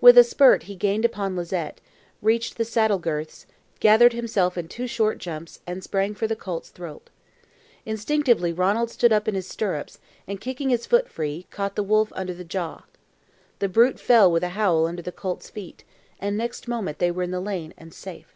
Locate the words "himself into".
4.14-4.74